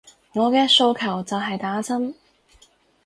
[0.33, 2.15] 我嘅訴求就係打針